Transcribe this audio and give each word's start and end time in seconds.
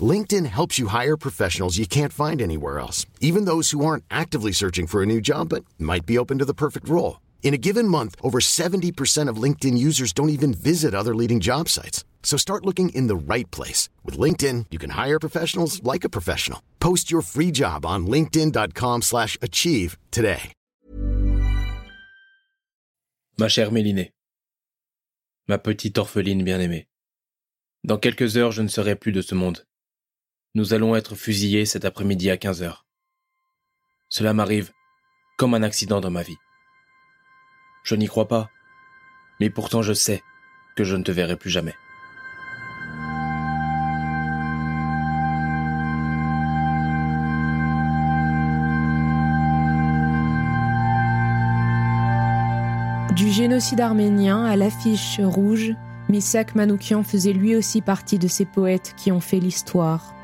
LinkedIn 0.00 0.46
helps 0.46 0.78
you 0.78 0.88
hire 0.88 1.16
professionals 1.16 1.78
you 1.78 1.86
can't 1.86 2.12
find 2.12 2.42
anywhere 2.42 2.78
else, 2.78 3.06
even 3.20 3.46
those 3.46 3.70
who 3.70 3.84
aren't 3.84 4.04
actively 4.10 4.52
searching 4.52 4.86
for 4.86 5.02
a 5.02 5.06
new 5.06 5.20
job 5.20 5.48
but 5.48 5.64
might 5.78 6.04
be 6.04 6.18
open 6.18 6.38
to 6.38 6.44
the 6.44 6.52
perfect 6.52 6.88
role. 6.88 7.20
In 7.42 7.54
a 7.54 7.58
given 7.58 7.86
month, 7.88 8.16
over 8.22 8.40
70% 8.40 9.30
of 9.30 9.42
LinkedIn 9.42 9.78
users 9.78 10.12
don't 10.12 10.30
even 10.30 10.52
visit 10.52 10.94
other 10.94 11.14
leading 11.14 11.40
job 11.40 11.68
sites. 11.68 12.04
So 12.22 12.36
start 12.36 12.66
looking 12.66 12.88
in 12.88 13.06
the 13.06 13.16
right 13.16 13.48
place. 13.52 13.88
With 14.04 14.18
LinkedIn, 14.18 14.66
you 14.72 14.78
can 14.78 14.90
hire 14.90 15.20
professionals 15.20 15.80
like 15.84 16.04
a 16.04 16.10
professional. 16.10 16.60
Post 16.80 17.10
your 17.10 17.22
free 17.22 17.52
job 17.52 17.86
on 17.86 18.06
linkedin.com 18.06 19.02
slash 19.02 19.38
achieve 19.40 19.96
today. 20.10 20.52
Ma 23.38 23.48
chère 23.48 23.70
Mélinée, 23.70 24.12
ma 25.46 25.58
petite 25.58 25.98
orpheline 25.98 26.42
bien-aimée, 26.42 26.86
dans 27.84 27.98
quelques 27.98 28.38
heures 28.38 28.50
je 28.50 28.62
ne 28.62 28.68
serai 28.68 28.96
plus 28.96 29.12
de 29.12 29.20
ce 29.20 29.34
monde. 29.34 29.66
Nous 30.56 30.72
allons 30.72 30.96
être 30.96 31.16
fusillés 31.16 31.66
cet 31.66 31.84
après-midi 31.84 32.30
à 32.30 32.38
15 32.38 32.62
heures. 32.62 32.86
Cela 34.08 34.32
m'arrive 34.32 34.70
comme 35.36 35.52
un 35.52 35.62
accident 35.62 36.00
dans 36.00 36.10
ma 36.10 36.22
vie. 36.22 36.38
Je 37.84 37.94
n'y 37.94 38.06
crois 38.06 38.26
pas, 38.26 38.48
mais 39.38 39.50
pourtant 39.50 39.82
je 39.82 39.92
sais 39.92 40.22
que 40.74 40.82
je 40.82 40.96
ne 40.96 41.02
te 41.02 41.12
verrai 41.12 41.36
plus 41.36 41.50
jamais. 41.50 41.74
Du 53.14 53.30
génocide 53.30 53.82
arménien 53.82 54.46
à 54.46 54.56
l'affiche 54.56 55.20
rouge, 55.22 55.74
Misak 56.08 56.54
Manoukian 56.54 57.02
faisait 57.02 57.34
lui 57.34 57.54
aussi 57.56 57.82
partie 57.82 58.18
de 58.18 58.26
ces 58.26 58.46
poètes 58.46 58.94
qui 58.96 59.12
ont 59.12 59.20
fait 59.20 59.38
l'histoire. 59.38 60.15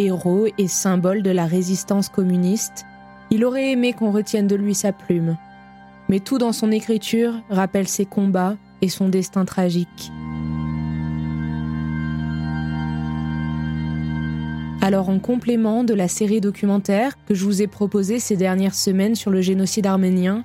Héros 0.00 0.46
et 0.56 0.66
symbole 0.66 1.22
de 1.22 1.30
la 1.30 1.44
résistance 1.44 2.08
communiste, 2.08 2.86
il 3.30 3.44
aurait 3.44 3.72
aimé 3.72 3.92
qu'on 3.92 4.12
retienne 4.12 4.46
de 4.46 4.56
lui 4.56 4.74
sa 4.74 4.92
plume. 4.92 5.36
Mais 6.08 6.20
tout 6.20 6.38
dans 6.38 6.54
son 6.54 6.72
écriture 6.72 7.34
rappelle 7.50 7.86
ses 7.86 8.06
combats 8.06 8.56
et 8.80 8.88
son 8.88 9.10
destin 9.10 9.44
tragique. 9.44 10.10
Alors 14.80 15.10
en 15.10 15.18
complément 15.18 15.84
de 15.84 15.92
la 15.92 16.08
série 16.08 16.40
documentaire 16.40 17.12
que 17.26 17.34
je 17.34 17.44
vous 17.44 17.60
ai 17.60 17.66
proposée 17.66 18.20
ces 18.20 18.36
dernières 18.36 18.74
semaines 18.74 19.14
sur 19.14 19.30
le 19.30 19.42
génocide 19.42 19.86
arménien, 19.86 20.44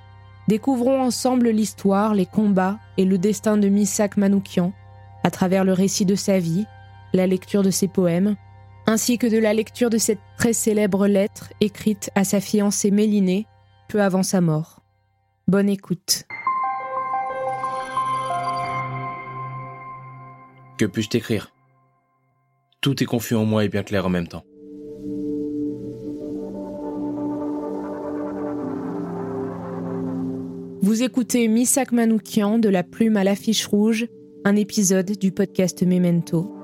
découvrons 0.49 1.01
ensemble 1.01 1.47
l'histoire, 1.47 2.13
les 2.13 2.25
combats 2.25 2.77
et 2.97 3.05
le 3.05 3.17
destin 3.17 3.55
de 3.55 3.69
Misak 3.69 4.17
Manoukian 4.17 4.73
à 5.23 5.31
travers 5.31 5.63
le 5.63 5.71
récit 5.71 6.05
de 6.05 6.15
sa 6.15 6.39
vie, 6.39 6.65
la 7.13 7.25
lecture 7.25 7.63
de 7.63 7.71
ses 7.71 7.87
poèmes, 7.87 8.35
ainsi 8.87 9.17
que 9.17 9.27
de 9.27 9.37
la 9.37 9.53
lecture 9.53 9.89
de 9.89 9.97
cette 9.97 10.19
très 10.37 10.53
célèbre 10.53 11.07
lettre 11.07 11.51
écrite 11.61 12.09
à 12.15 12.23
sa 12.23 12.39
fiancée 12.39 12.91
Mélinée 12.91 13.45
peu 13.89 14.01
avant 14.01 14.23
sa 14.23 14.41
mort. 14.41 14.81
Bonne 15.47 15.69
écoute. 15.69 16.23
Que 20.77 20.85
puis-je 20.85 21.09
t'écrire? 21.09 21.53
Tout 22.81 23.01
est 23.01 23.05
confus 23.05 23.35
en 23.35 23.45
moi 23.45 23.63
et 23.63 23.69
bien 23.69 23.83
clair 23.83 24.05
en 24.05 24.09
même 24.09 24.27
temps. 24.27 24.43
Vous 30.81 31.01
écoutez 31.01 31.47
Misak 31.47 31.91
Manoukian 31.91 32.59
de 32.59 32.69
la 32.69 32.83
plume 32.83 33.17
à 33.17 33.23
l'affiche 33.23 33.65
rouge, 33.65 34.07
un 34.43 34.55
épisode 34.55 35.17
du 35.17 35.31
podcast 35.31 35.81
Memento. 35.81 36.55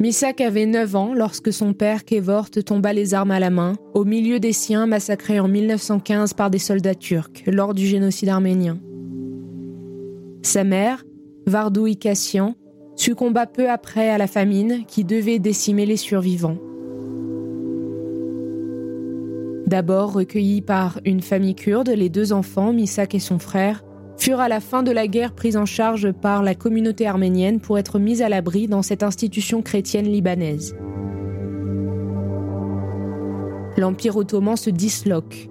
Misak 0.00 0.40
avait 0.40 0.64
9 0.64 0.96
ans 0.96 1.12
lorsque 1.12 1.52
son 1.52 1.74
père 1.74 2.06
Kevort 2.06 2.48
tomba 2.48 2.94
les 2.94 3.12
armes 3.12 3.32
à 3.32 3.38
la 3.38 3.50
main, 3.50 3.74
au 3.92 4.06
milieu 4.06 4.40
des 4.40 4.54
siens 4.54 4.86
massacrés 4.86 5.40
en 5.40 5.46
1915 5.46 6.32
par 6.32 6.48
des 6.48 6.58
soldats 6.58 6.94
turcs 6.94 7.42
lors 7.46 7.74
du 7.74 7.86
génocide 7.86 8.30
arménien. 8.30 8.78
Sa 10.40 10.64
mère, 10.64 11.04
Vardou 11.46 11.86
Ikassian, 11.86 12.54
succomba 12.96 13.44
peu 13.46 13.68
après 13.68 14.08
à 14.08 14.16
la 14.16 14.26
famine 14.26 14.86
qui 14.86 15.04
devait 15.04 15.38
décimer 15.38 15.84
les 15.84 15.98
survivants. 15.98 16.56
D'abord 19.66 20.14
recueillis 20.14 20.62
par 20.62 20.98
une 21.04 21.20
famille 21.20 21.54
kurde, 21.54 21.90
les 21.90 22.08
deux 22.08 22.32
enfants, 22.32 22.72
Misak 22.72 23.14
et 23.14 23.20
son 23.20 23.38
frère, 23.38 23.84
furent 24.20 24.40
à 24.40 24.48
la 24.48 24.60
fin 24.60 24.82
de 24.82 24.90
la 24.90 25.06
guerre 25.06 25.32
pris 25.32 25.56
en 25.56 25.64
charge 25.64 26.12
par 26.12 26.42
la 26.42 26.54
communauté 26.54 27.06
arménienne 27.06 27.58
pour 27.58 27.78
être 27.78 27.98
mis 27.98 28.22
à 28.22 28.28
l'abri 28.28 28.68
dans 28.68 28.82
cette 28.82 29.02
institution 29.02 29.62
chrétienne 29.62 30.06
libanaise. 30.06 30.76
L'Empire 33.78 34.16
ottoman 34.16 34.56
se 34.56 34.68
disloque. 34.68 35.48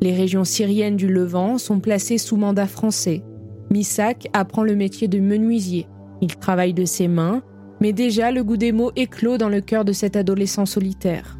Les 0.00 0.14
régions 0.14 0.44
syriennes 0.44 0.96
du 0.96 1.08
Levant 1.08 1.58
sont 1.58 1.78
placées 1.78 2.16
sous 2.16 2.36
mandat 2.36 2.66
français. 2.66 3.22
Misak 3.70 4.28
apprend 4.32 4.62
le 4.62 4.76
métier 4.76 5.08
de 5.08 5.20
menuisier. 5.20 5.86
Il 6.22 6.36
travaille 6.36 6.72
de 6.72 6.86
ses 6.86 7.06
mains, 7.06 7.42
mais 7.80 7.92
déjà 7.92 8.30
le 8.30 8.42
goût 8.42 8.56
des 8.56 8.72
mots 8.72 8.92
éclot 8.96 9.36
dans 9.36 9.48
le 9.50 9.60
cœur 9.60 9.84
de 9.84 9.92
cet 9.92 10.16
adolescent 10.16 10.64
solitaire. 10.64 11.39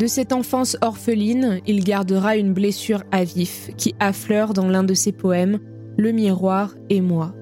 De 0.00 0.06
cette 0.06 0.32
enfance 0.32 0.78
orpheline, 0.80 1.60
il 1.66 1.84
gardera 1.84 2.34
une 2.38 2.54
blessure 2.54 3.04
à 3.12 3.22
vif 3.22 3.68
qui 3.76 3.94
affleure 4.00 4.54
dans 4.54 4.66
l'un 4.66 4.82
de 4.82 4.94
ses 4.94 5.12
poèmes, 5.12 5.58
Le 5.98 6.10
miroir 6.10 6.74
et 6.88 7.02
moi. 7.02 7.34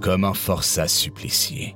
Comme 0.00 0.22
un 0.22 0.32
forçat 0.32 0.86
supplicié. 0.86 1.74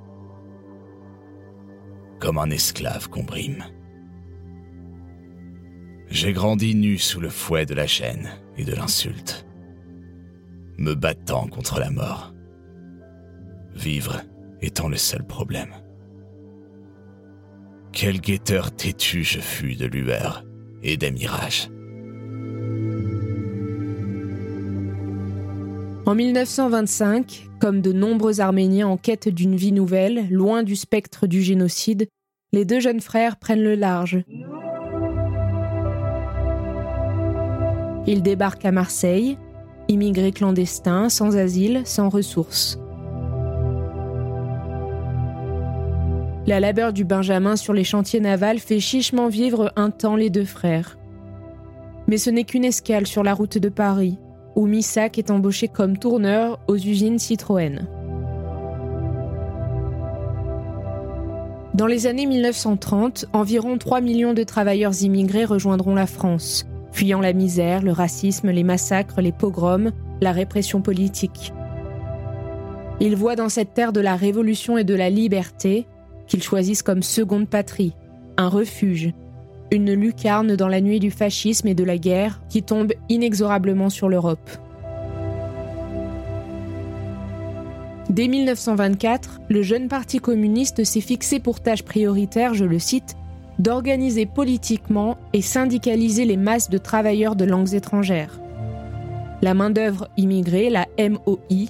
Comme 2.20 2.38
un 2.38 2.50
esclave 2.50 3.08
qu'on 3.08 3.24
brime. 3.24 3.64
J'ai 6.08 6.32
grandi 6.32 6.76
nu 6.76 6.96
sous 6.96 7.20
le 7.20 7.30
fouet 7.30 7.66
de 7.66 7.74
la 7.74 7.88
chaîne 7.88 8.30
et 8.56 8.64
de 8.64 8.76
l'insulte, 8.76 9.44
me 10.78 10.94
battant 10.94 11.48
contre 11.48 11.80
la 11.80 11.90
mort. 11.90 12.32
Vivre 13.74 14.20
étant 14.60 14.86
le 14.86 14.98
seul 14.98 15.26
problème. 15.26 15.74
Quel 17.96 18.20
guetteur 18.20 18.72
têtu 18.72 19.22
je 19.22 19.38
fus 19.38 19.76
de 19.76 19.86
lueurs 19.86 20.44
et 20.82 20.96
des 20.96 21.12
mirages. 21.12 21.70
En 26.04 26.16
1925, 26.16 27.46
comme 27.60 27.80
de 27.80 27.92
nombreux 27.92 28.40
Arméniens 28.40 28.88
en 28.88 28.96
quête 28.96 29.28
d'une 29.28 29.54
vie 29.54 29.70
nouvelle, 29.70 30.28
loin 30.28 30.64
du 30.64 30.74
spectre 30.74 31.28
du 31.28 31.40
génocide, 31.40 32.08
les 32.52 32.64
deux 32.64 32.80
jeunes 32.80 33.00
frères 33.00 33.36
prennent 33.36 33.62
le 33.62 33.76
large. 33.76 34.24
Ils 38.08 38.22
débarquent 38.22 38.64
à 38.64 38.72
Marseille, 38.72 39.38
immigrés 39.86 40.32
clandestins, 40.32 41.08
sans 41.08 41.36
asile, 41.36 41.82
sans 41.84 42.08
ressources. 42.08 42.76
La 46.46 46.60
labeur 46.60 46.92
du 46.92 47.04
Benjamin 47.04 47.56
sur 47.56 47.72
les 47.72 47.84
chantiers 47.84 48.20
navals 48.20 48.58
fait 48.58 48.78
chichement 48.78 49.28
vivre 49.28 49.72
un 49.76 49.88
temps 49.88 50.14
les 50.14 50.28
deux 50.28 50.44
frères. 50.44 50.98
Mais 52.06 52.18
ce 52.18 52.28
n'est 52.28 52.44
qu'une 52.44 52.66
escale 52.66 53.06
sur 53.06 53.22
la 53.22 53.32
route 53.32 53.56
de 53.56 53.70
Paris, 53.70 54.18
où 54.54 54.66
Missak 54.66 55.16
est 55.18 55.30
embauché 55.30 55.68
comme 55.68 55.96
tourneur 55.96 56.60
aux 56.68 56.76
usines 56.76 57.18
Citroën. 57.18 57.88
Dans 61.72 61.86
les 61.86 62.06
années 62.06 62.26
1930, 62.26 63.24
environ 63.32 63.78
3 63.78 64.02
millions 64.02 64.34
de 64.34 64.42
travailleurs 64.42 65.02
immigrés 65.02 65.46
rejoindront 65.46 65.94
la 65.94 66.06
France, 66.06 66.66
fuyant 66.92 67.22
la 67.22 67.32
misère, 67.32 67.80
le 67.80 67.92
racisme, 67.92 68.50
les 68.50 68.64
massacres, 68.64 69.22
les 69.22 69.32
pogroms, 69.32 69.92
la 70.20 70.32
répression 70.32 70.82
politique. 70.82 71.54
Ils 73.00 73.16
voient 73.16 73.34
dans 73.34 73.48
cette 73.48 73.72
terre 73.72 73.94
de 73.94 74.00
la 74.00 74.14
révolution 74.14 74.76
et 74.76 74.84
de 74.84 74.94
la 74.94 75.08
liberté 75.08 75.86
qu'ils 76.26 76.42
choisissent 76.42 76.82
comme 76.82 77.02
seconde 77.02 77.48
patrie, 77.48 77.94
un 78.36 78.48
refuge, 78.48 79.12
une 79.70 79.92
lucarne 79.92 80.56
dans 80.56 80.68
la 80.68 80.80
nuit 80.80 81.00
du 81.00 81.10
fascisme 81.10 81.68
et 81.68 81.74
de 81.74 81.84
la 81.84 81.98
guerre 81.98 82.40
qui 82.48 82.62
tombe 82.62 82.92
inexorablement 83.08 83.90
sur 83.90 84.08
l'Europe. 84.08 84.50
Dès 88.10 88.28
1924, 88.28 89.40
le 89.48 89.62
jeune 89.62 89.88
parti 89.88 90.18
communiste 90.18 90.84
s'est 90.84 91.00
fixé 91.00 91.40
pour 91.40 91.60
tâche 91.60 91.82
prioritaire, 91.82 92.54
je 92.54 92.64
le 92.64 92.78
cite, 92.78 93.16
d'organiser 93.58 94.26
politiquement 94.26 95.16
et 95.32 95.42
syndicaliser 95.42 96.24
les 96.24 96.36
masses 96.36 96.70
de 96.70 96.78
travailleurs 96.78 97.34
de 97.34 97.44
langues 97.44 97.74
étrangères. 97.74 98.40
La 99.42 99.54
main-d'œuvre 99.54 100.08
immigrée, 100.16 100.70
la 100.70 100.86
MOI, 100.98 101.66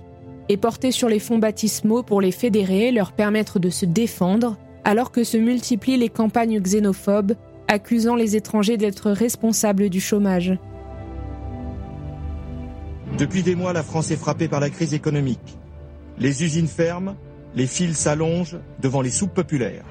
est 0.49 0.56
portée 0.56 0.93
sur 0.93 1.08
les 1.08 1.19
fonds 1.19 1.38
baptismaux 1.38 2.02
pour 2.02 2.20
les 2.20 2.32
fédérer, 2.32 2.91
leur 2.91 3.12
permettre 3.12 3.58
de 3.58 3.70
se 3.70 3.87
défendre, 3.87 4.56
alors 4.85 5.11
que 5.11 5.25
se 5.25 5.37
multiplient 5.37 5.96
les 5.96 6.08
campagnes 6.08 6.61
xénophobes 6.61 7.35
accusant 7.69 8.14
les 8.14 8.37
étrangers 8.37 8.76
d'être 8.76 9.11
responsables 9.11 9.88
du 9.88 10.00
chômage. 10.00 10.56
Depuis 13.19 13.43
des 13.43 13.55
mois, 13.55 13.73
la 13.73 13.82
France 13.82 14.11
est 14.11 14.17
frappée 14.17 14.49
par 14.49 14.61
la 14.61 14.70
crise 14.70 14.93
économique. 14.93 15.56
Les 16.19 16.43
usines 16.44 16.69
ferment, 16.69 17.17
les 17.55 17.67
fils 17.67 17.96
s'allongent 17.96 18.58
devant 18.81 19.00
les 19.00 19.11
soupes 19.11 19.35
populaires. 19.35 19.85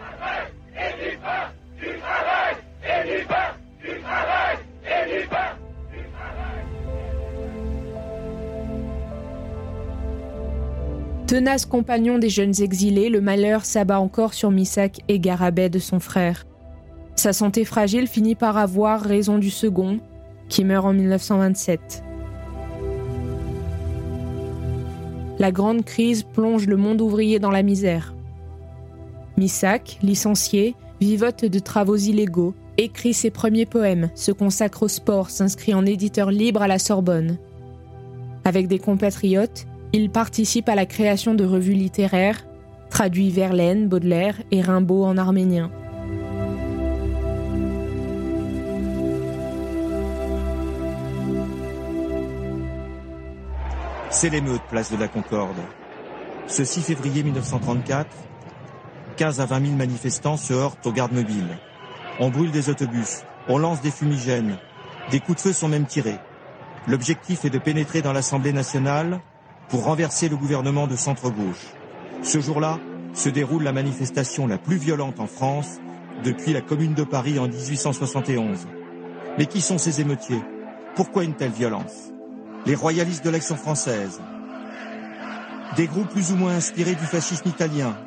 Tenace 11.27 11.65
compagnon 11.65 12.19
des 12.19 12.29
jeunes 12.29 12.61
exilés, 12.61 13.09
le 13.09 13.21
malheur 13.21 13.63
s'abat 13.63 13.99
encore 13.99 14.33
sur 14.33 14.51
Missak 14.51 14.99
et 15.07 15.19
Garabet 15.19 15.69
de 15.69 15.79
son 15.79 16.01
frère. 16.01 16.45
Sa 17.15 17.31
santé 17.31 17.63
fragile 17.63 18.07
finit 18.07 18.35
par 18.35 18.57
avoir 18.57 19.01
raison 19.01 19.37
du 19.37 19.49
second, 19.49 19.99
qui 20.49 20.65
meurt 20.65 20.85
en 20.85 20.93
1927. 20.93 22.03
La 25.39 25.51
grande 25.51 25.85
crise 25.85 26.23
plonge 26.23 26.67
le 26.67 26.75
monde 26.75 27.01
ouvrier 27.01 27.39
dans 27.39 27.51
la 27.51 27.63
misère. 27.63 28.13
Missak, 29.37 29.99
licencié, 30.03 30.75
vivote 30.99 31.45
de 31.45 31.59
travaux 31.59 31.95
illégaux, 31.95 32.53
écrit 32.77 33.13
ses 33.13 33.31
premiers 33.31 33.65
poèmes, 33.65 34.09
se 34.13 34.31
consacre 34.31 34.83
au 34.83 34.87
sport, 34.89 35.29
s'inscrit 35.29 35.73
en 35.73 35.85
éditeur 35.85 36.31
libre 36.31 36.61
à 36.61 36.67
la 36.67 36.79
Sorbonne. 36.79 37.37
Avec 38.43 38.67
des 38.67 38.79
compatriotes, 38.79 39.65
il 39.95 40.09
participe 40.09 40.69
à 40.69 40.75
la 40.75 40.87
création 40.87 41.35
de 41.35 41.45
revues 41.45 41.73
littéraires, 41.73 42.45
traduit 42.89 43.29
Verlaine, 43.29 43.87
Baudelaire 43.87 44.41
et 44.49 44.61
Rimbaud 44.61 45.05
en 45.05 45.17
arménien. 45.17 45.71
C'est 54.09 54.29
l'émeute, 54.29 54.61
place 54.69 54.91
de 54.91 54.97
la 54.97 55.07
Concorde. 55.07 55.57
Ce 56.47 56.63
6 56.63 56.81
février 56.81 57.23
1934, 57.23 58.07
15 59.15 59.41
à 59.41 59.45
20 59.45 59.65
000 59.65 59.75
manifestants 59.75 60.37
se 60.37 60.53
heurtent 60.53 60.85
aux 60.87 60.91
gardes 60.91 61.13
mobiles. 61.13 61.57
On 62.19 62.29
brûle 62.29 62.51
des 62.51 62.69
autobus, 62.69 63.21
on 63.47 63.59
lance 63.59 63.81
des 63.81 63.91
fumigènes, 63.91 64.57
des 65.11 65.19
coups 65.19 65.37
de 65.37 65.41
feu 65.49 65.53
sont 65.53 65.67
même 65.67 65.85
tirés. 65.85 66.19
L'objectif 66.87 67.45
est 67.45 67.51
de 67.51 67.59
pénétrer 67.59 68.01
dans 68.01 68.13
l'Assemblée 68.13 68.53
nationale 68.53 69.19
pour 69.69 69.83
renverser 69.85 70.29
le 70.29 70.37
gouvernement 70.37 70.87
de 70.87 70.95
centre-gauche. 70.95 71.73
Ce 72.21 72.39
jour-là 72.39 72.79
se 73.13 73.29
déroule 73.29 73.63
la 73.63 73.73
manifestation 73.73 74.47
la 74.47 74.57
plus 74.57 74.77
violente 74.77 75.19
en 75.19 75.27
France 75.27 75.79
depuis 76.23 76.53
la 76.53 76.61
Commune 76.61 76.93
de 76.93 77.03
Paris 77.03 77.39
en 77.39 77.47
1871. 77.47 78.67
Mais 79.37 79.45
qui 79.45 79.61
sont 79.61 79.77
ces 79.77 80.01
émeutiers? 80.01 80.41
Pourquoi 80.95 81.23
une 81.23 81.33
telle 81.33 81.51
violence? 81.51 82.11
Les 82.65 82.75
royalistes 82.75 83.25
de 83.25 83.29
l'Action 83.29 83.55
française, 83.55 84.21
des 85.75 85.87
groupes 85.87 86.09
plus 86.09 86.31
ou 86.31 86.35
moins 86.35 86.53
inspirés 86.55 86.95
du 86.95 87.05
fascisme 87.05 87.49
italien, 87.49 87.97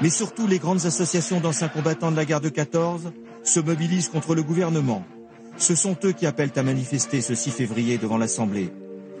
mais 0.00 0.10
surtout 0.10 0.46
les 0.46 0.58
grandes 0.58 0.86
associations 0.86 1.40
d'anciens 1.40 1.68
combattants 1.68 2.10
de 2.10 2.16
la 2.16 2.24
guerre 2.24 2.40
de 2.40 2.48
14 2.48 3.12
se 3.42 3.60
mobilisent 3.60 4.08
contre 4.08 4.34
le 4.34 4.42
gouvernement. 4.42 5.04
Ce 5.56 5.74
sont 5.74 5.96
eux 6.04 6.12
qui 6.12 6.26
appellent 6.26 6.52
à 6.56 6.62
manifester 6.62 7.20
ce 7.20 7.34
6 7.34 7.50
février 7.50 7.98
devant 7.98 8.18
l'Assemblée. 8.18 8.72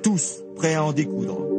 Tous 0.02 0.38
prêts 0.56 0.74
à 0.74 0.84
en 0.84 0.92
découdre. 0.92 1.49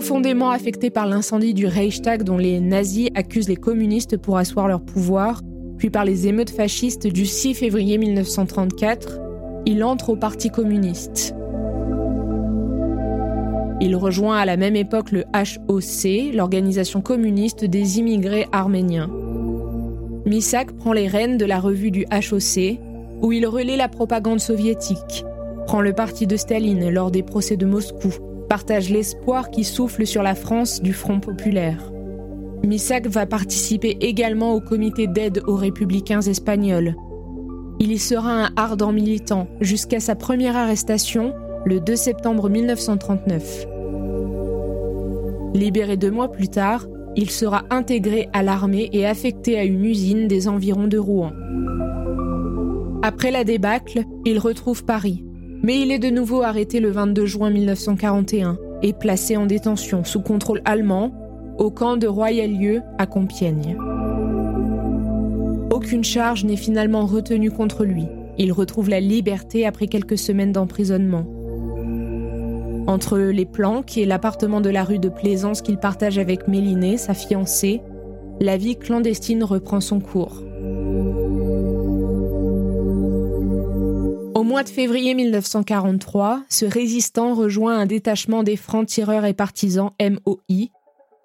Profondément 0.00 0.48
affecté 0.48 0.88
par 0.88 1.06
l'incendie 1.06 1.52
du 1.52 1.66
Reichstag 1.66 2.22
dont 2.22 2.38
les 2.38 2.58
nazis 2.58 3.10
accusent 3.14 3.50
les 3.50 3.56
communistes 3.56 4.16
pour 4.16 4.38
asseoir 4.38 4.66
leur 4.66 4.80
pouvoir, 4.80 5.42
puis 5.76 5.90
par 5.90 6.06
les 6.06 6.26
émeutes 6.26 6.48
fascistes 6.48 7.06
du 7.06 7.26
6 7.26 7.52
février 7.52 7.98
1934, 7.98 9.20
il 9.66 9.84
entre 9.84 10.08
au 10.08 10.16
Parti 10.16 10.48
communiste. 10.48 11.34
Il 13.82 13.94
rejoint 13.94 14.38
à 14.38 14.46
la 14.46 14.56
même 14.56 14.74
époque 14.74 15.12
le 15.12 15.24
HOC, 15.34 16.34
l'organisation 16.34 17.02
communiste 17.02 17.66
des 17.66 17.98
immigrés 17.98 18.46
arméniens. 18.52 19.10
Misak 20.24 20.72
prend 20.78 20.94
les 20.94 21.08
rênes 21.08 21.36
de 21.36 21.44
la 21.44 21.60
revue 21.60 21.90
du 21.90 22.06
HOC, 22.06 22.78
où 23.20 23.32
il 23.32 23.46
relaie 23.46 23.76
la 23.76 23.88
propagande 23.88 24.40
soviétique, 24.40 25.26
prend 25.66 25.82
le 25.82 25.92
parti 25.92 26.26
de 26.26 26.38
Staline 26.38 26.88
lors 26.88 27.10
des 27.10 27.22
procès 27.22 27.58
de 27.58 27.66
Moscou, 27.66 28.14
partage 28.50 28.90
l'espoir 28.90 29.52
qui 29.52 29.62
souffle 29.62 30.04
sur 30.04 30.24
la 30.24 30.34
France 30.34 30.82
du 30.82 30.92
Front 30.92 31.20
populaire. 31.20 31.92
Misak 32.64 33.06
va 33.06 33.24
participer 33.24 33.96
également 34.00 34.54
au 34.54 34.60
comité 34.60 35.06
d'aide 35.06 35.44
aux 35.46 35.54
républicains 35.54 36.20
espagnols. 36.20 36.96
Il 37.78 37.92
y 37.92 37.98
sera 37.98 38.32
un 38.32 38.50
ardent 38.56 38.90
militant 38.90 39.46
jusqu'à 39.60 40.00
sa 40.00 40.16
première 40.16 40.56
arrestation 40.56 41.32
le 41.64 41.78
2 41.78 41.94
septembre 41.94 42.50
1939. 42.50 43.66
Libéré 45.54 45.96
deux 45.96 46.10
mois 46.10 46.32
plus 46.32 46.48
tard, 46.48 46.88
il 47.14 47.30
sera 47.30 47.62
intégré 47.70 48.28
à 48.32 48.42
l'armée 48.42 48.90
et 48.92 49.06
affecté 49.06 49.60
à 49.60 49.64
une 49.64 49.84
usine 49.84 50.26
des 50.26 50.48
environs 50.48 50.88
de 50.88 50.98
Rouen. 50.98 51.30
Après 53.02 53.30
la 53.30 53.44
débâcle, 53.44 54.02
il 54.24 54.40
retrouve 54.40 54.84
Paris, 54.84 55.24
mais 55.62 55.80
il 55.80 55.90
est 55.90 55.98
de 55.98 56.10
nouveau 56.10 56.42
arrêté 56.42 56.80
le 56.80 56.90
22 56.90 57.26
juin 57.26 57.50
1941 57.50 58.58
et 58.82 58.92
placé 58.92 59.36
en 59.36 59.46
détention 59.46 60.04
sous 60.04 60.20
contrôle 60.20 60.62
allemand 60.64 61.12
au 61.58 61.70
camp 61.70 61.96
de 61.96 62.06
Royal-Lieu 62.06 62.80
à 62.98 63.06
Compiègne. 63.06 63.76
Aucune 65.70 66.04
charge 66.04 66.44
n'est 66.44 66.56
finalement 66.56 67.06
retenue 67.06 67.50
contre 67.50 67.84
lui. 67.84 68.06
Il 68.38 68.52
retrouve 68.52 68.88
la 68.88 69.00
liberté 69.00 69.66
après 69.66 69.86
quelques 69.86 70.18
semaines 70.18 70.52
d'emprisonnement. 70.52 71.26
Entre 72.86 73.18
les 73.18 73.44
planques 73.44 73.98
et 73.98 74.06
l'appartement 74.06 74.60
de 74.60 74.70
la 74.70 74.84
rue 74.84 74.98
de 74.98 75.08
Plaisance 75.08 75.62
qu'il 75.62 75.76
partage 75.76 76.18
avec 76.18 76.48
Mélinée, 76.48 76.96
sa 76.96 77.14
fiancée, 77.14 77.82
la 78.40 78.56
vie 78.56 78.76
clandestine 78.76 79.44
reprend 79.44 79.80
son 79.80 80.00
cours. 80.00 80.42
Au 84.34 84.44
mois 84.44 84.62
de 84.62 84.68
février 84.68 85.14
1943, 85.14 86.44
ce 86.48 86.64
résistant 86.64 87.34
rejoint 87.34 87.76
un 87.78 87.86
détachement 87.86 88.44
des 88.44 88.56
francs-tireurs 88.56 89.24
et 89.24 89.34
partisans 89.34 89.90
MOI 90.00 90.68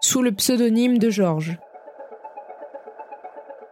sous 0.01 0.23
le 0.23 0.31
pseudonyme 0.31 0.97
de 0.97 1.11
Georges. 1.11 1.57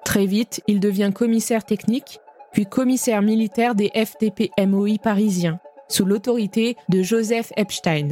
Très 0.05 0.27
vite, 0.27 0.61
il 0.67 0.79
devient 0.79 1.11
commissaire 1.13 1.65
technique, 1.65 2.19
puis 2.51 2.67
commissaire 2.67 3.23
militaire 3.23 3.73
des 3.73 3.89
FTP 3.89 4.51
MOI 4.67 4.97
parisiens 5.01 5.59
sous 5.87 6.05
l'autorité 6.05 6.75
de 6.89 7.01
Joseph 7.01 7.51
Epstein. 7.57 8.09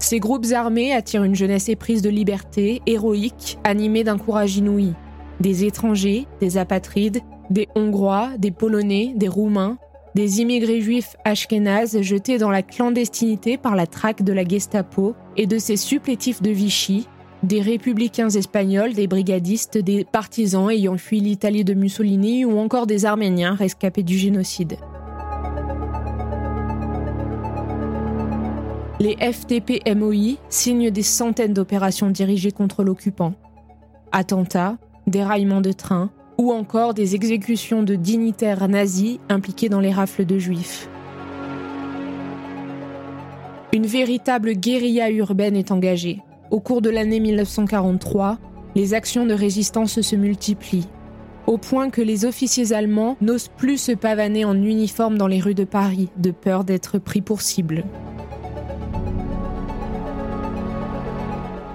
Ces 0.00 0.18
groupes 0.18 0.46
armés 0.52 0.92
attirent 0.92 1.24
une 1.24 1.36
jeunesse 1.36 1.68
éprise 1.68 2.02
de 2.02 2.10
liberté, 2.10 2.82
héroïque, 2.86 3.58
animée 3.62 4.02
d'un 4.02 4.18
courage 4.18 4.56
inouï. 4.56 4.94
Des 5.38 5.64
étrangers, 5.64 6.26
des 6.40 6.58
apatrides, 6.58 7.20
des 7.50 7.68
Hongrois, 7.74 8.30
des 8.38 8.50
Polonais, 8.50 9.12
des 9.16 9.28
Roumains, 9.28 9.76
des 10.14 10.40
immigrés 10.40 10.80
juifs 10.80 11.16
ashkénazes 11.24 12.00
jetés 12.00 12.38
dans 12.38 12.50
la 12.50 12.62
clandestinité 12.62 13.56
par 13.56 13.76
la 13.76 13.86
traque 13.86 14.22
de 14.22 14.32
la 14.32 14.44
Gestapo 14.44 15.14
et 15.36 15.46
de 15.46 15.58
ses 15.58 15.76
supplétifs 15.76 16.42
de 16.42 16.50
Vichy, 16.50 17.06
des 17.42 17.60
républicains 17.60 18.30
espagnols, 18.30 18.92
des 18.92 19.06
brigadistes, 19.06 19.78
des 19.78 20.04
partisans 20.04 20.70
ayant 20.70 20.98
fui 20.98 21.20
l'Italie 21.20 21.64
de 21.64 21.74
Mussolini 21.74 22.44
ou 22.44 22.58
encore 22.58 22.86
des 22.86 23.04
Arméniens 23.04 23.54
rescapés 23.54 24.02
du 24.02 24.16
génocide. 24.18 24.76
Les 28.98 29.16
FTP-MOI 29.16 30.36
signent 30.50 30.90
des 30.90 31.02
centaines 31.02 31.54
d'opérations 31.54 32.10
dirigées 32.10 32.52
contre 32.52 32.84
l'occupant. 32.84 33.32
Attentats, 34.12 34.76
déraillements 35.06 35.62
de 35.62 35.72
trains 35.72 36.10
ou 36.40 36.52
encore 36.52 36.94
des 36.94 37.14
exécutions 37.14 37.82
de 37.82 37.94
dignitaires 37.94 38.66
nazis 38.66 39.18
impliqués 39.28 39.68
dans 39.68 39.78
les 39.78 39.92
rafles 39.92 40.24
de 40.24 40.38
juifs. 40.38 40.88
Une 43.74 43.84
véritable 43.84 44.54
guérilla 44.54 45.10
urbaine 45.10 45.54
est 45.54 45.70
engagée. 45.70 46.22
Au 46.50 46.58
cours 46.58 46.80
de 46.80 46.88
l'année 46.88 47.20
1943, 47.20 48.38
les 48.74 48.94
actions 48.94 49.26
de 49.26 49.34
résistance 49.34 50.00
se 50.00 50.16
multiplient. 50.16 50.88
au 51.46 51.58
point 51.58 51.90
que 51.90 52.00
les 52.00 52.24
officiers 52.24 52.72
allemands 52.72 53.16
n'osent 53.20 53.50
plus 53.56 53.76
se 53.76 53.92
pavaner 53.92 54.44
en 54.44 54.54
uniforme 54.54 55.18
dans 55.18 55.26
les 55.26 55.40
rues 55.40 55.54
de 55.54 55.64
Paris, 55.64 56.08
de 56.16 56.30
peur 56.30 56.64
d'être 56.64 56.98
pris 56.98 57.22
pour 57.22 57.42
cible. 57.42 57.84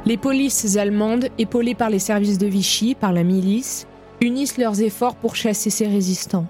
Les 0.05 0.17
polices 0.17 0.77
allemandes, 0.77 1.27
épaulées 1.37 1.75
par 1.75 1.89
les 1.89 1.99
services 1.99 2.37
de 2.37 2.47
Vichy, 2.47 2.95
par 2.95 3.11
la 3.11 3.23
milice, 3.23 3.85
unissent 4.25 4.57
leurs 4.57 4.81
efforts 4.81 5.15
pour 5.15 5.35
chasser 5.35 5.69
ces 5.69 5.87
résistants. 5.87 6.47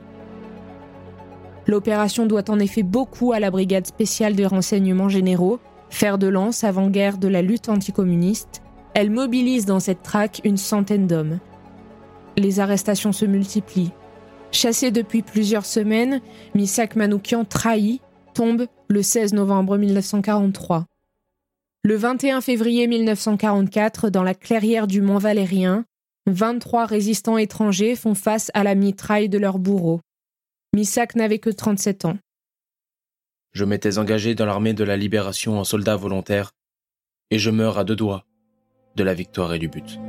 L'opération 1.67 2.25
doit 2.25 2.49
en 2.49 2.59
effet 2.59 2.83
beaucoup 2.83 3.33
à 3.33 3.39
la 3.39 3.51
brigade 3.51 3.87
spéciale 3.87 4.35
de 4.35 4.45
renseignements 4.45 5.09
généraux, 5.09 5.59
fer 5.89 6.17
de 6.17 6.27
lance 6.27 6.63
avant-guerre 6.63 7.17
de 7.17 7.27
la 7.27 7.41
lutte 7.41 7.69
anticommuniste. 7.69 8.61
Elle 8.93 9.11
mobilise 9.11 9.65
dans 9.65 9.79
cette 9.79 10.03
traque 10.03 10.41
une 10.43 10.57
centaine 10.57 11.07
d'hommes. 11.07 11.39
Les 12.37 12.59
arrestations 12.59 13.11
se 13.11 13.25
multiplient. 13.25 13.91
Chassé 14.51 14.91
depuis 14.91 15.21
plusieurs 15.21 15.65
semaines, 15.65 16.21
Misak 16.53 16.95
Manoukian 16.95 17.45
trahi 17.45 17.99
tombe 18.33 18.67
le 18.87 19.01
16 19.01 19.33
novembre 19.33 19.77
1943. 19.77 20.85
Le 21.83 21.95
21 21.95 22.41
février 22.41 22.87
1944, 22.87 24.09
dans 24.09 24.23
la 24.23 24.33
clairière 24.33 24.87
du 24.87 25.01
Mont 25.01 25.17
Valérien, 25.17 25.85
23 26.27 26.87
résistants 26.87 27.37
étrangers 27.37 27.95
font 27.95 28.15
face 28.15 28.49
à 28.55 28.63
la 28.63 28.73
mitraille 28.73 29.29
de 29.29 29.37
leur 29.37 29.59
bourreau. 29.59 30.01
Misak 30.73 31.15
n'avait 31.15 31.37
que 31.37 31.51
37 31.51 32.05
ans. 32.05 32.17
Je 33.53 33.63
m'étais 33.63 33.99
engagé 33.99 34.33
dans 34.33 34.47
l'armée 34.47 34.73
de 34.73 34.83
la 34.83 34.97
libération 34.97 35.59
en 35.59 35.63
soldat 35.63 35.95
volontaire, 35.95 36.51
et 37.29 37.37
je 37.37 37.51
meurs 37.51 37.77
à 37.77 37.83
deux 37.83 37.95
doigts 37.95 38.25
de 38.95 39.03
la 39.03 39.13
victoire 39.13 39.53
et 39.53 39.59
du 39.59 39.67
but. 39.67 39.99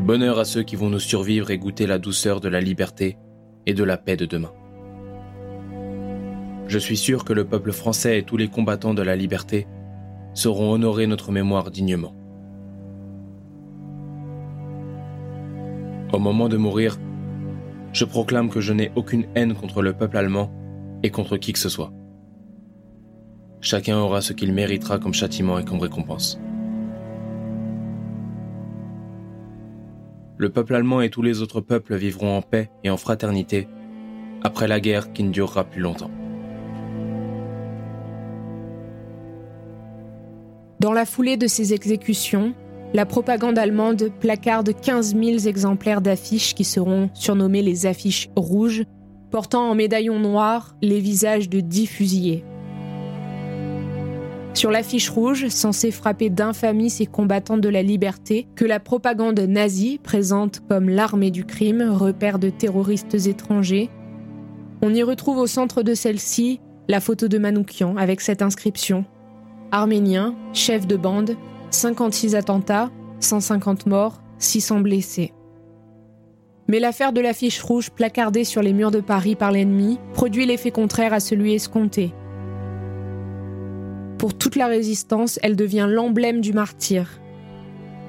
Bonheur 0.00 0.40
à 0.40 0.44
ceux 0.44 0.64
qui 0.64 0.74
vont 0.74 0.90
nous 0.90 0.98
survivre 0.98 1.52
et 1.52 1.58
goûter 1.58 1.86
la 1.86 2.00
douceur 2.00 2.40
de 2.40 2.48
la 2.48 2.60
liberté 2.60 3.16
et 3.66 3.74
de 3.74 3.84
la 3.84 3.96
paix 3.96 4.16
de 4.16 4.26
demain. 4.26 4.52
Je 6.66 6.78
suis 6.80 6.96
sûr 6.96 7.24
que 7.24 7.32
le 7.32 7.46
peuple 7.46 7.70
français 7.70 8.18
et 8.18 8.24
tous 8.24 8.36
les 8.36 8.48
combattants 8.48 8.94
de 8.94 9.02
la 9.02 9.14
liberté 9.14 9.68
sauront 10.34 10.72
honorer 10.72 11.06
notre 11.06 11.30
mémoire 11.30 11.70
dignement. 11.70 12.17
Au 16.12 16.18
moment 16.18 16.48
de 16.48 16.56
mourir, 16.56 16.98
je 17.92 18.04
proclame 18.04 18.48
que 18.48 18.60
je 18.60 18.72
n'ai 18.72 18.90
aucune 18.96 19.26
haine 19.34 19.54
contre 19.54 19.82
le 19.82 19.92
peuple 19.92 20.16
allemand 20.16 20.50
et 21.02 21.10
contre 21.10 21.36
qui 21.36 21.52
que 21.52 21.58
ce 21.58 21.68
soit. 21.68 21.92
Chacun 23.60 23.98
aura 23.98 24.20
ce 24.20 24.32
qu'il 24.32 24.52
méritera 24.52 24.98
comme 24.98 25.12
châtiment 25.12 25.58
et 25.58 25.64
comme 25.64 25.80
récompense. 25.80 26.40
Le 30.38 30.48
peuple 30.50 30.76
allemand 30.76 31.00
et 31.00 31.10
tous 31.10 31.22
les 31.22 31.42
autres 31.42 31.60
peuples 31.60 31.96
vivront 31.96 32.36
en 32.36 32.42
paix 32.42 32.70
et 32.84 32.90
en 32.90 32.96
fraternité 32.96 33.68
après 34.42 34.68
la 34.68 34.80
guerre 34.80 35.12
qui 35.12 35.24
ne 35.24 35.30
durera 35.30 35.64
plus 35.64 35.82
longtemps. 35.82 36.10
Dans 40.80 40.92
la 40.92 41.04
foulée 41.04 41.36
de 41.36 41.48
ces 41.48 41.74
exécutions, 41.74 42.54
la 42.94 43.04
propagande 43.04 43.58
allemande 43.58 44.10
placarde 44.20 44.72
15 44.72 45.14
000 45.14 45.46
exemplaires 45.46 46.00
d'affiches 46.00 46.54
qui 46.54 46.64
seront 46.64 47.10
surnommées 47.14 47.62
les 47.62 47.86
affiches 47.86 48.30
rouges, 48.34 48.84
portant 49.30 49.70
en 49.70 49.74
médaillon 49.74 50.18
noir 50.18 50.74
les 50.80 51.00
visages 51.00 51.50
de 51.50 51.60
dix 51.60 51.86
fusillés. 51.86 52.44
Sur 54.54 54.70
l'affiche 54.70 55.10
rouge, 55.10 55.48
censée 55.48 55.90
frapper 55.90 56.30
d'infamie 56.30 56.90
ces 56.90 57.06
combattants 57.06 57.58
de 57.58 57.68
la 57.68 57.82
liberté, 57.82 58.48
que 58.56 58.64
la 58.64 58.80
propagande 58.80 59.38
nazie 59.38 60.00
présente 60.02 60.60
comme 60.68 60.88
l'armée 60.88 61.30
du 61.30 61.44
crime, 61.44 61.82
repère 61.82 62.38
de 62.38 62.50
terroristes 62.50 63.26
étrangers, 63.26 63.90
on 64.80 64.94
y 64.94 65.02
retrouve 65.02 65.38
au 65.38 65.46
centre 65.46 65.82
de 65.82 65.94
celle-ci 65.94 66.60
la 66.88 67.00
photo 67.00 67.28
de 67.28 67.38
Manoukian 67.38 67.96
avec 67.96 68.20
cette 68.20 68.42
inscription 68.42 69.04
Arménien, 69.70 70.34
chef 70.54 70.86
de 70.86 70.96
bande, 70.96 71.36
56 71.70 72.34
attentats, 72.34 72.90
150 73.20 73.86
morts, 73.86 74.22
600 74.38 74.80
blessés. 74.80 75.32
Mais 76.66 76.80
l'affaire 76.80 77.12
de 77.12 77.20
l'affiche 77.20 77.62
rouge 77.62 77.90
placardée 77.90 78.44
sur 78.44 78.62
les 78.62 78.72
murs 78.72 78.90
de 78.90 79.00
Paris 79.00 79.36
par 79.36 79.52
l'ennemi 79.52 79.98
produit 80.12 80.46
l'effet 80.46 80.70
contraire 80.70 81.12
à 81.12 81.20
celui 81.20 81.54
escompté. 81.54 82.12
Pour 84.18 84.36
toute 84.36 84.56
la 84.56 84.66
résistance, 84.66 85.38
elle 85.42 85.56
devient 85.56 85.86
l'emblème 85.88 86.40
du 86.40 86.52
martyr. 86.52 87.20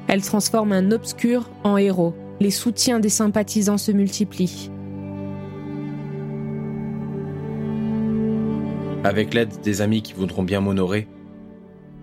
Elle 0.08 0.22
transforme 0.22 0.72
un 0.72 0.92
obscur 0.92 1.50
en 1.64 1.78
héros. 1.78 2.16
Les 2.40 2.52
soutiens 2.52 3.00
des 3.00 3.10
sympathisants 3.10 3.78
se 3.78 3.92
multiplient. 3.92 4.72
Avec 9.04 9.34
l'aide 9.34 9.62
des 9.62 9.82
amis 9.82 10.02
qui 10.02 10.14
voudront 10.14 10.44
bien 10.44 10.60
m'honorer, 10.60 11.08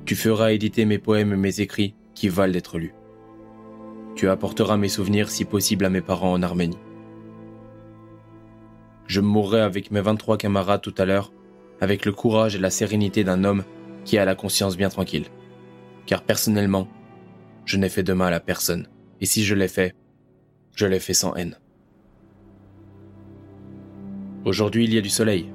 tu 0.07 0.15
feras 0.15 0.53
éditer 0.53 0.85
mes 0.85 0.99
poèmes 0.99 1.33
et 1.33 1.37
mes 1.37 1.61
écrits 1.61 1.95
qui 2.15 2.29
valent 2.29 2.53
d'être 2.53 2.79
lus. 2.79 2.95
Tu 4.15 4.29
apporteras 4.29 4.77
mes 4.77 4.89
souvenirs 4.89 5.31
si 5.31 5.45
possible 5.45 5.85
à 5.85 5.91
mes 5.91 6.01
parents 6.01 6.33
en 6.33 6.43
Arménie. 6.43 6.79
Je 9.09 9.21
mourrai 9.21 9.61
avec 9.61 9.91
mes 9.91 10.01
23 10.01 10.39
camarades 10.39 10.81
tout 10.81 10.95
à 10.97 11.05
l'heure, 11.05 11.33
avec 11.81 12.05
le 12.07 12.13
courage 12.13 12.55
et 12.55 12.61
la 12.61 12.71
sérénité 12.71 13.25
d'un 13.25 13.43
homme 13.43 13.65
qui 14.05 14.17
a 14.17 14.25
la 14.25 14.37
conscience 14.37 14.77
bien 14.77 14.89
tranquille. 14.89 15.27
Car 16.07 16.23
personnellement, 16.23 16.89
je 17.65 17.77
n'ai 17.77 17.89
fait 17.89 18.05
de 18.05 18.13
mal 18.13 18.33
à 18.33 18.41
personne. 18.41 18.89
Et 19.21 19.27
si 19.27 19.45
je 19.45 19.57
l'ai 19.57 19.69
fait, 19.69 19.93
je 20.77 20.87
l'ai 20.87 21.01
fait 21.01 21.15
sans 21.15 21.35
haine. 21.35 21.59
Aujourd'hui, 24.45 24.85
il 24.85 24.95
y 24.95 24.99
a 24.99 25.03
du 25.03 25.09
soleil. 25.09 25.51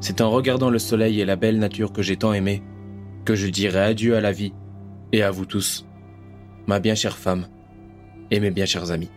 C'est 0.00 0.20
en 0.20 0.30
regardant 0.30 0.68
le 0.68 0.78
soleil 0.78 1.22
et 1.22 1.24
la 1.24 1.36
belle 1.36 1.58
nature 1.58 1.92
que 1.92 2.02
j'ai 2.02 2.18
tant 2.18 2.34
aimé 2.34 2.62
que 3.24 3.34
je 3.34 3.46
dirai 3.46 3.80
adieu 3.80 4.16
à 4.16 4.20
la 4.20 4.32
vie 4.32 4.52
et 5.12 5.22
à 5.22 5.30
vous 5.30 5.46
tous, 5.46 5.86
ma 6.66 6.78
bien 6.78 6.94
chère 6.94 7.16
femme 7.16 7.48
et 8.30 8.40
mes 8.40 8.50
bien 8.50 8.66
chers 8.66 8.90
amis. 8.90 9.10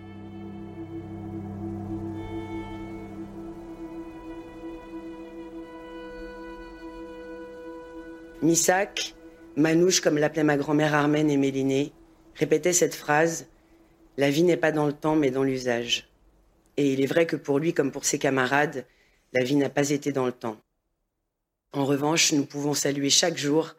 Misak, 8.42 9.16
Manouche 9.56 10.02
comme 10.02 10.18
l'appelait 10.18 10.44
ma 10.44 10.56
grand-mère 10.56 10.94
armène 10.94 11.32
et 11.32 11.38
Mélinée, 11.38 11.92
répétait 12.36 12.74
cette 12.74 12.94
phrase 12.94 13.48
La 14.16 14.30
vie 14.30 14.44
n'est 14.44 14.58
pas 14.58 14.72
dans 14.72 14.86
le 14.86 14.94
temps 14.94 15.16
mais 15.16 15.32
dans 15.32 15.44
l'usage. 15.44 16.08
Et 16.78 16.94
il 16.94 17.02
est 17.02 17.08
vrai 17.08 17.26
que 17.26 17.36
pour 17.36 17.58
lui 17.58 17.74
comme 17.74 17.92
pour 17.92 18.06
ses 18.06 18.20
camarades, 18.20 18.86
la 19.34 19.44
vie 19.44 19.56
n'a 19.56 19.70
pas 19.70 19.90
été 19.90 20.12
dans 20.12 20.28
le 20.28 20.32
temps. 20.32 20.58
En 21.74 21.86
revanche, 21.86 22.32
nous 22.32 22.46
pouvons 22.46 22.76
saluer 22.76 23.10
chaque 23.10 23.38
jour 23.38 23.76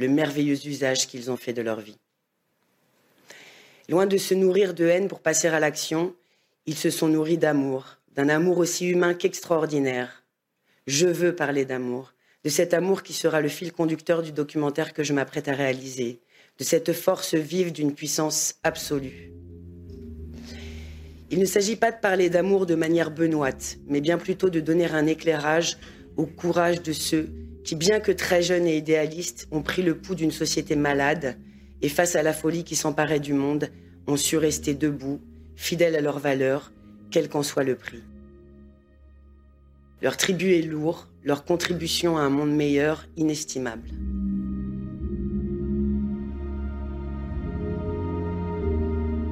le 0.00 0.08
merveilleux 0.08 0.66
usage 0.66 1.06
qu'ils 1.06 1.30
ont 1.30 1.36
fait 1.36 1.52
de 1.52 1.60
leur 1.60 1.78
vie. 1.78 1.98
Loin 3.90 4.06
de 4.06 4.16
se 4.16 4.32
nourrir 4.32 4.72
de 4.72 4.86
haine 4.86 5.08
pour 5.08 5.20
passer 5.20 5.48
à 5.48 5.60
l'action, 5.60 6.16
ils 6.64 6.76
se 6.76 6.88
sont 6.88 7.08
nourris 7.08 7.36
d'amour, 7.36 7.98
d'un 8.14 8.30
amour 8.30 8.56
aussi 8.56 8.88
humain 8.88 9.12
qu'extraordinaire. 9.12 10.24
Je 10.86 11.06
veux 11.06 11.36
parler 11.36 11.66
d'amour, 11.66 12.14
de 12.44 12.48
cet 12.48 12.72
amour 12.72 13.02
qui 13.02 13.12
sera 13.12 13.42
le 13.42 13.48
fil 13.48 13.72
conducteur 13.72 14.22
du 14.22 14.32
documentaire 14.32 14.94
que 14.94 15.04
je 15.04 15.12
m'apprête 15.12 15.48
à 15.48 15.54
réaliser, 15.54 16.22
de 16.58 16.64
cette 16.64 16.94
force 16.94 17.34
vive 17.34 17.70
d'une 17.70 17.94
puissance 17.94 18.54
absolue. 18.62 19.34
Il 21.30 21.40
ne 21.40 21.44
s'agit 21.44 21.76
pas 21.76 21.92
de 21.92 22.00
parler 22.00 22.30
d'amour 22.30 22.64
de 22.64 22.74
manière 22.74 23.10
benoîte, 23.10 23.76
mais 23.86 24.00
bien 24.00 24.16
plutôt 24.16 24.48
de 24.48 24.60
donner 24.60 24.86
un 24.86 25.06
éclairage 25.06 25.76
au 26.16 26.24
courage 26.24 26.80
de 26.80 26.94
ceux 26.94 27.28
qui, 27.70 27.76
bien 27.76 28.00
que 28.00 28.10
très 28.10 28.42
jeunes 28.42 28.66
et 28.66 28.76
idéalistes, 28.76 29.46
ont 29.52 29.62
pris 29.62 29.82
le 29.82 29.96
pouls 29.96 30.16
d'une 30.16 30.32
société 30.32 30.74
malade 30.74 31.36
et 31.82 31.88
face 31.88 32.16
à 32.16 32.22
la 32.24 32.32
folie 32.32 32.64
qui 32.64 32.74
s'emparait 32.74 33.20
du 33.20 33.32
monde, 33.32 33.68
ont 34.08 34.16
su 34.16 34.36
rester 34.36 34.74
debout, 34.74 35.20
fidèles 35.54 35.94
à 35.94 36.00
leurs 36.00 36.18
valeurs, 36.18 36.72
quel 37.12 37.28
qu'en 37.28 37.44
soit 37.44 37.62
le 37.62 37.76
prix. 37.76 38.02
Leur 40.02 40.16
tribut 40.16 40.54
est 40.54 40.62
lourd, 40.62 41.06
leur 41.22 41.44
contribution 41.44 42.18
à 42.18 42.22
un 42.22 42.28
monde 42.28 42.50
meilleur 42.50 43.06
inestimable. 43.16 43.88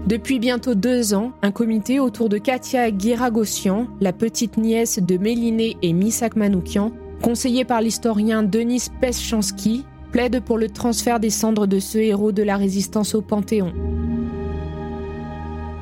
Depuis 0.06 0.38
bientôt 0.38 0.76
deux 0.76 1.12
ans, 1.12 1.32
un 1.42 1.50
comité 1.50 1.98
autour 1.98 2.28
de 2.28 2.38
Katia 2.38 2.92
Guiragossian, 2.92 3.88
la 4.00 4.12
petite 4.12 4.58
nièce 4.58 5.00
de 5.00 5.18
Méliné 5.18 5.76
et 5.82 5.92
Misak 5.92 6.36
Manoukian, 6.36 6.92
conseillé 7.22 7.64
par 7.64 7.80
l'historien 7.80 8.42
Denis 8.42 8.88
Peschansky, 9.00 9.84
plaide 10.12 10.40
pour 10.40 10.58
le 10.58 10.68
transfert 10.68 11.20
des 11.20 11.30
cendres 11.30 11.66
de 11.66 11.78
ce 11.78 11.98
héros 11.98 12.32
de 12.32 12.42
la 12.42 12.56
résistance 12.56 13.14
au 13.14 13.22
Panthéon. 13.22 13.72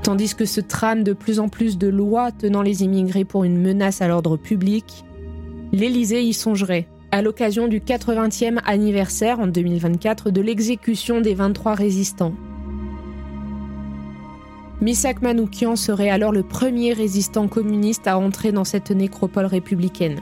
Tandis 0.02 0.34
que 0.34 0.44
se 0.44 0.60
trame 0.60 1.02
de 1.02 1.12
plus 1.12 1.40
en 1.40 1.48
plus 1.48 1.78
de 1.78 1.88
lois 1.88 2.30
tenant 2.32 2.62
les 2.62 2.84
immigrés 2.84 3.24
pour 3.24 3.44
une 3.44 3.60
menace 3.60 4.02
à 4.02 4.08
l'ordre 4.08 4.36
public, 4.36 5.04
l'Élysée 5.72 6.22
y 6.22 6.32
songerait, 6.32 6.86
à 7.10 7.22
l'occasion 7.22 7.66
du 7.68 7.80
80e 7.80 8.60
anniversaire 8.64 9.40
en 9.40 9.46
2024 9.46 10.30
de 10.30 10.40
l'exécution 10.40 11.20
des 11.20 11.34
23 11.34 11.74
résistants. 11.74 12.34
Misak 14.80 15.22
Manoukian 15.22 15.74
serait 15.74 16.10
alors 16.10 16.32
le 16.32 16.42
premier 16.42 16.92
résistant 16.92 17.48
communiste 17.48 18.06
à 18.06 18.18
entrer 18.18 18.52
dans 18.52 18.64
cette 18.64 18.90
nécropole 18.90 19.46
républicaine. 19.46 20.20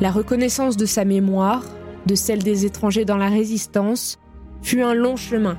La 0.00 0.12
reconnaissance 0.12 0.76
de 0.76 0.86
sa 0.86 1.04
mémoire, 1.04 1.64
de 2.06 2.14
celle 2.14 2.42
des 2.44 2.64
étrangers 2.64 3.04
dans 3.04 3.16
la 3.16 3.28
résistance, 3.28 4.18
fut 4.62 4.82
un 4.82 4.94
long 4.94 5.16
chemin. 5.16 5.58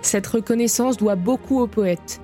Cette 0.00 0.26
reconnaissance 0.26 0.96
doit 0.96 1.16
beaucoup 1.16 1.60
aux 1.60 1.66
poètes. 1.66 2.20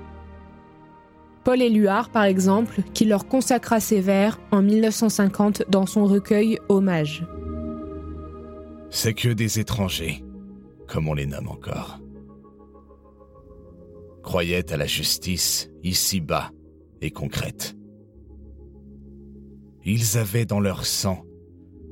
Paul 1.44 1.60
Éluard, 1.60 2.08
par 2.08 2.24
exemple, 2.24 2.82
qui 2.94 3.04
leur 3.04 3.26
consacra 3.26 3.80
ses 3.80 4.00
vers 4.00 4.40
en 4.50 4.62
1950 4.62 5.64
dans 5.68 5.86
son 5.86 6.06
recueil 6.06 6.58
Hommage. 6.68 7.26
C'est 8.90 9.14
que 9.14 9.28
des 9.28 9.58
étrangers, 9.58 10.24
comme 10.86 11.08
on 11.08 11.14
les 11.14 11.26
nomme 11.26 11.48
encore, 11.48 11.98
croyaient 14.22 14.72
à 14.72 14.76
la 14.76 14.86
justice 14.86 15.68
ici-bas 15.82 16.50
et 17.00 17.10
concrète. 17.10 17.74
Ils 19.84 20.16
avaient 20.16 20.46
dans 20.46 20.60
leur 20.60 20.86
sang 20.86 21.24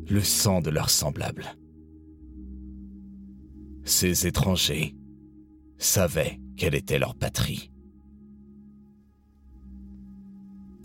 le 0.08 0.22
sang 0.22 0.60
de 0.60 0.70
leurs 0.70 0.90
semblables. 0.90 1.56
Ces 3.84 4.26
étrangers 4.26 4.96
savaient 5.78 6.40
quelle 6.56 6.74
était 6.74 6.98
leur 6.98 7.14
patrie. 7.14 7.70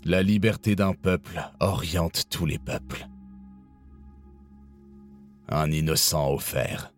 La 0.04 0.22
liberté 0.22 0.76
d'un 0.76 0.94
peuple 0.94 1.40
oriente 1.60 2.26
tous 2.30 2.46
les 2.46 2.58
peuples. 2.58 3.08
Un 5.48 5.70
innocent 5.70 6.32
offert 6.32 6.92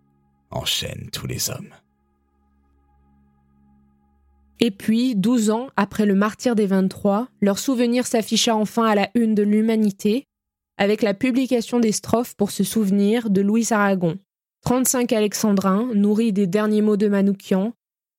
enchaîne 0.51 1.09
tous 1.11 1.27
les 1.27 1.51
hommes. 1.51 1.73
Et 4.61 4.71
puis, 4.71 5.15
douze 5.15 5.51
ans 5.51 5.69
après 5.77 6.05
le 6.07 6.15
martyr 6.15 6.55
des 6.55 6.67
23, 6.67 7.29
leur 7.41 7.59
souvenir 7.59 8.07
s'afficha 8.07 8.57
enfin 8.57 8.85
à 8.85 8.95
la 8.95 9.09
une 9.15 9.35
de 9.35 9.43
l'humanité, 9.43 10.25
avec 10.79 11.03
la 11.03 11.15
publication 11.15 11.81
des 11.81 11.93
strophes 11.93 12.35
pour 12.35 12.51
se 12.51 12.65
souvenir 12.65 13.31
de 13.31 13.41
Louis 13.41 13.69
Aragon. 13.71 14.17
35 14.65 15.13
alexandrins, 15.13 15.89
nourris 15.95 16.33
des 16.33 16.47
derniers 16.47 16.83
mots 16.83 16.97
de 16.97 17.09
Manoukian, 17.09 17.73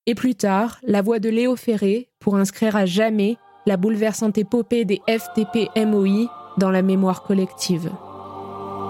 et 0.05 0.15
plus 0.15 0.35
tard, 0.35 0.79
la 0.83 1.01
voix 1.01 1.19
de 1.19 1.29
Léo 1.29 1.55
Ferré 1.55 2.09
pour 2.19 2.35
inscrire 2.35 2.75
à 2.75 2.85
jamais 2.85 3.37
la 3.65 3.77
bouleversante 3.77 4.37
épopée 4.37 4.85
des 4.85 5.01
FTP-MOI 5.07 6.29
dans 6.57 6.71
la 6.71 6.81
mémoire 6.81 7.23
collective. 7.23 7.91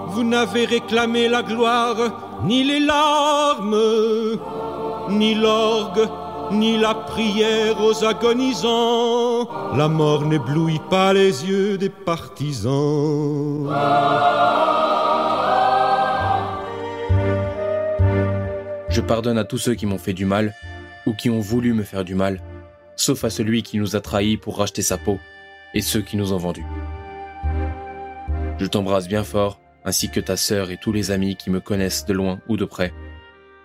Vous 0.08 0.24
n'avez 0.24 0.64
réclamé 0.64 1.28
la 1.28 1.42
gloire, 1.42 2.42
ni 2.46 2.64
les 2.64 2.80
larmes, 2.80 3.76
ni 5.10 5.34
l'orgue, 5.34 6.08
ni 6.52 6.78
la 6.78 6.94
prière 6.94 7.80
aux 7.80 8.04
agonisants. 8.04 9.48
La 9.76 9.88
mort 9.88 10.24
n'éblouit 10.24 10.80
pas 10.90 11.12
les 11.12 11.46
yeux 11.46 11.78
des 11.78 11.88
partisans. 11.88 13.68
Je 18.88 19.00
pardonne 19.00 19.38
à 19.38 19.44
tous 19.44 19.58
ceux 19.58 19.74
qui 19.74 19.86
m'ont 19.86 19.98
fait 19.98 20.12
du 20.12 20.24
mal 20.24 20.54
ou 21.06 21.14
qui 21.14 21.30
ont 21.30 21.40
voulu 21.40 21.72
me 21.72 21.84
faire 21.84 22.04
du 22.04 22.14
mal, 22.14 22.40
sauf 22.96 23.24
à 23.24 23.30
celui 23.30 23.62
qui 23.62 23.78
nous 23.78 23.96
a 23.96 24.00
trahis 24.00 24.36
pour 24.36 24.58
racheter 24.58 24.82
sa 24.82 24.98
peau 24.98 25.18
et 25.74 25.80
ceux 25.80 26.02
qui 26.02 26.16
nous 26.16 26.32
ont 26.32 26.38
vendus. 26.38 26.66
Je 28.58 28.66
t'embrasse 28.66 29.08
bien 29.08 29.24
fort, 29.24 29.60
ainsi 29.84 30.10
que 30.10 30.20
ta 30.20 30.36
sœur 30.36 30.70
et 30.70 30.76
tous 30.76 30.92
les 30.92 31.10
amis 31.10 31.36
qui 31.36 31.50
me 31.50 31.60
connaissent 31.60 32.04
de 32.04 32.12
loin 32.12 32.40
ou 32.48 32.56
de 32.56 32.64
près. 32.64 32.92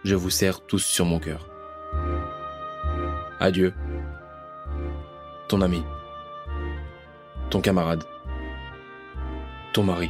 Je 0.03 0.15
vous 0.15 0.29
serre 0.29 0.61
tous 0.61 0.85
sur 0.85 1.05
mon 1.05 1.19
cœur. 1.19 1.54
Adieu. 3.45 3.73
Ton 5.47 5.61
ami. 5.61 5.83
Ton 7.51 7.61
camarade. 7.61 8.03
Ton 9.71 9.83
mari. 9.83 10.09